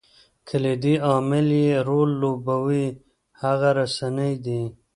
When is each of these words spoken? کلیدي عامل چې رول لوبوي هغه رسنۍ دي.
کلیدي 0.47 0.95
عامل 1.07 1.47
چې 1.59 1.69
رول 1.87 2.09
لوبوي 2.21 2.85
هغه 3.41 3.69
رسنۍ 3.79 4.33
دي. 4.45 4.61